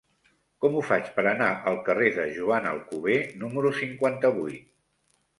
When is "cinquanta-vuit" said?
3.81-4.65